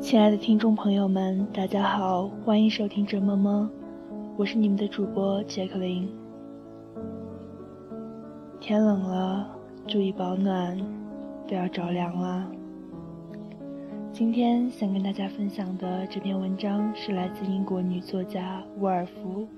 [0.00, 3.70] 亲爱的听众朋友们，大家好，欢迎收听《哲么么》，
[4.36, 6.06] 我是你们的主播杰克林。
[8.60, 9.48] 天冷了，
[9.86, 10.78] 注意保暖，
[11.48, 12.46] 不要着凉啦。
[14.12, 19.48] 今天想跟大家分享的这篇文章是来自英国女作家沃尔夫。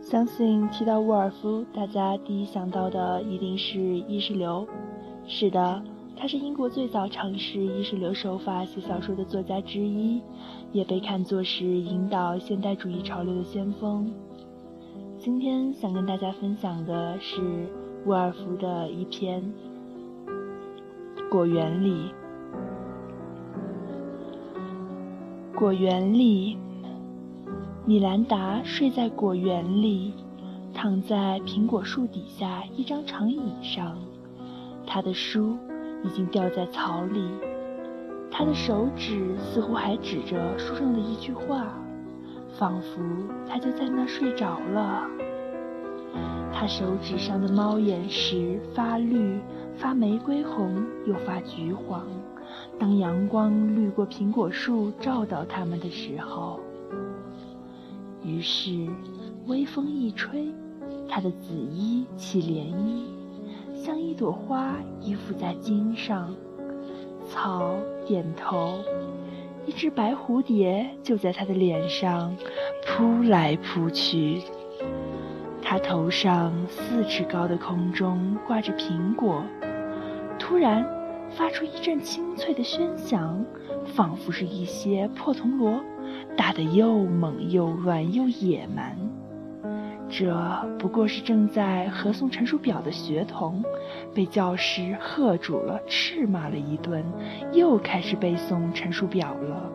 [0.00, 4.66] 相信提到沃尔夫，大家第一想到的一定是意识流。
[5.26, 5.82] 是的，
[6.20, 10.20] 他是英国最早尝试意识流手法写小说的作家之一，
[10.70, 14.12] 也被看作是引导现代主义潮流的先锋。
[15.16, 17.40] 今天想跟大家分享的是
[18.04, 19.42] 沃尔夫的一篇
[21.30, 22.12] 《果园里》。
[25.58, 26.58] 果园里，
[27.86, 30.12] 米兰达睡在果园里，
[30.74, 33.96] 躺在苹果树底下一张长椅上。
[34.86, 35.56] 他的书
[36.02, 37.30] 已经掉在草里，
[38.30, 41.74] 他的手指似乎还指着书上的一句话，
[42.58, 43.00] 仿佛
[43.48, 45.06] 他就在那睡着了。
[46.52, 49.40] 他手指上的猫眼石发绿，
[49.76, 52.06] 发玫瑰红，又发橘黄。
[52.78, 56.58] 当阳光滤过苹果树，照到它们的时候，
[58.24, 58.88] 于是
[59.46, 60.52] 微风一吹，
[61.08, 63.04] 它的紫衣起涟漪，
[63.82, 66.34] 像一朵花依附在茎上。
[67.28, 67.74] 草
[68.06, 68.78] 点头，
[69.64, 72.36] 一只白蝴蝶就在它的脸上
[72.86, 74.42] 扑来扑去。
[75.62, 79.42] 它头上四尺高的空中挂着苹果，
[80.38, 80.86] 突然。
[81.32, 83.40] 发出一阵清脆的喧响，
[83.84, 85.80] 仿佛是一些破铜锣，
[86.36, 88.98] 打得又猛又乱又野蛮。
[90.10, 90.34] 这
[90.78, 93.62] 不过是正在合诵陈述表的学童，
[94.12, 97.04] 被教师喝住了，斥骂了一顿，
[97.52, 99.70] 又开始背诵陈述表了。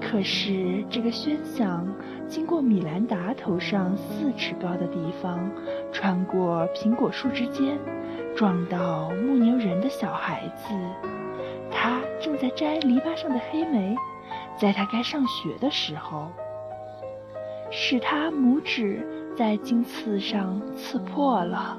[0.00, 1.86] 可是这个喧响
[2.26, 5.50] 经过米兰达头上四尺高的地方，
[5.92, 7.78] 穿过苹果树之间。
[8.36, 10.74] 撞到牧牛人的小孩子，
[11.70, 13.94] 他正在摘篱笆上的黑莓，
[14.58, 16.26] 在他该上学的时候，
[17.70, 19.06] 使他拇指
[19.36, 21.78] 在荆刺上刺破了。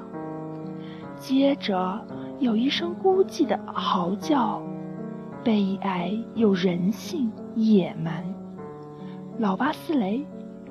[1.18, 2.04] 接着
[2.38, 4.62] 有一声孤寂的嚎叫，
[5.42, 8.24] 悲哀又人性野蛮。
[9.38, 10.24] 老巴斯雷，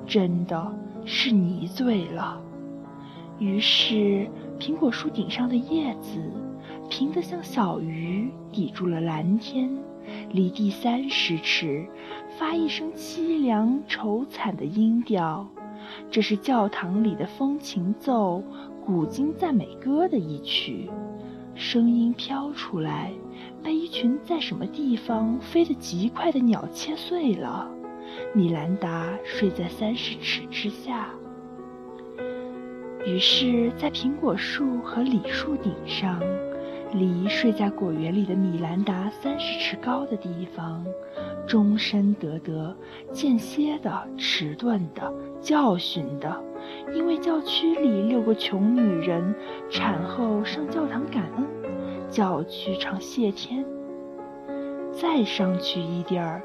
[0.06, 0.72] 真的
[1.04, 2.40] 是你醉了。
[3.38, 4.28] 于是。
[4.58, 6.18] 苹果树顶上的叶子
[6.88, 9.70] 平得像小鱼，抵住了蓝天，
[10.30, 11.86] 离地三十尺，
[12.38, 15.46] 发一声凄凉愁惨的音调。
[16.10, 18.42] 这是教堂里的风琴奏
[18.84, 20.88] 古今赞美歌的一曲，
[21.54, 23.12] 声音飘出来，
[23.62, 27.68] 被一群在什么地方飞得极快的鸟切碎了。
[28.34, 31.10] 米兰达睡在三十尺之下。
[33.04, 36.20] 于是，在苹果树和李树顶上，
[36.98, 40.84] 离睡在果园里的米兰达三十尺高的地方，
[41.46, 42.74] 终身得得
[43.12, 46.42] 间歇的、迟钝的、教训的，
[46.94, 49.34] 因为教区里六个穷女人
[49.70, 51.46] 产后上教堂感恩，
[52.10, 53.64] 教区唱谢天。
[54.92, 56.42] 再上去一点儿，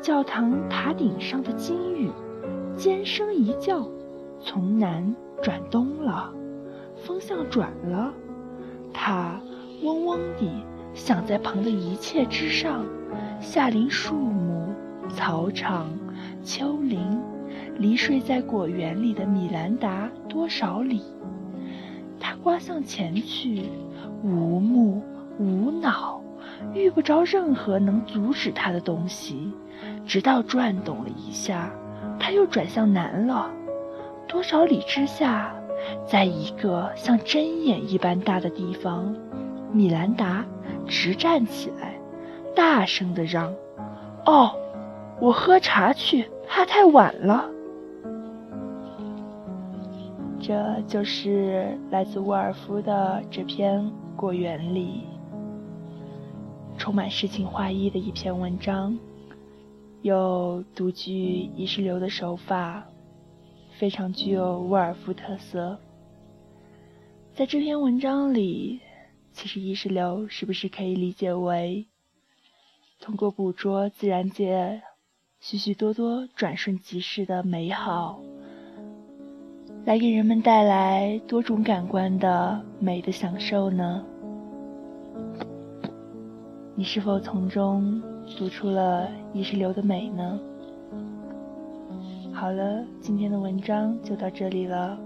[0.00, 2.10] 教堂塔顶上的金鱼
[2.76, 3.86] 尖声一叫，
[4.40, 5.14] 从南。
[5.42, 6.32] 转东了，
[6.94, 8.14] 风向转了，
[8.94, 9.40] 它
[9.82, 10.48] 嗡嗡地
[10.94, 12.84] 响在旁的一切之上，
[13.40, 14.72] 夏林树木、
[15.08, 15.90] 草场、
[16.44, 17.20] 丘陵，
[17.78, 21.02] 离睡在果园里的米兰达多少里？
[22.20, 23.64] 他刮向前去，
[24.22, 25.02] 无目
[25.38, 26.20] 无脑，
[26.72, 29.50] 遇不着任何能阻止他的东西，
[30.06, 31.68] 直到转动了一下，
[32.20, 33.50] 他又转向南了。
[34.28, 35.52] 多少里之下，
[36.06, 39.12] 在一个像针眼一般大的地方，
[39.72, 40.44] 米兰达
[40.86, 41.94] 直站起来，
[42.54, 43.52] 大声地嚷
[44.26, 44.50] ：“哦，
[45.20, 47.48] 我喝茶去，怕太晚了。”
[50.40, 53.80] 这就是来自沃尔夫的这篇
[54.16, 55.04] 《果园里》，
[56.78, 58.98] 充满诗情画意的一篇文章，
[60.02, 62.82] 有独具意识流的手法。
[63.78, 65.78] 非常具有沃尔夫特色。
[67.34, 68.80] 在这篇文章里，
[69.32, 71.86] 其实意识流是不是可以理解为
[73.00, 74.82] 通过捕捉自然界
[75.40, 78.20] 许许多多转瞬即逝的美好，
[79.84, 84.04] 来给人们带来多种感官的美的享受呢？
[86.76, 88.00] 你是否从中
[88.38, 90.38] 读出了意识流的美呢？
[92.32, 94.98] 好了，今天的文章就到这里了。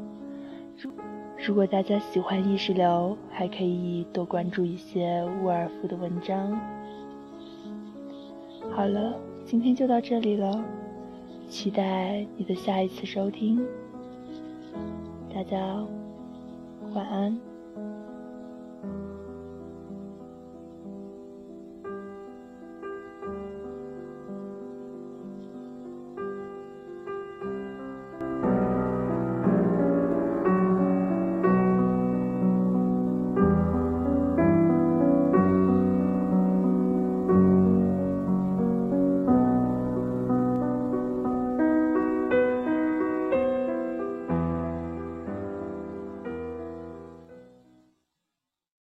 [1.44, 6.58] 如果大家喜欢意识流，还可以多关注一些沃尔夫的文章。
[8.72, 10.64] 好了，今天就到这里了，
[11.48, 13.64] 期待你的下一次收听。
[15.32, 15.56] 大家
[16.94, 17.38] 晚安。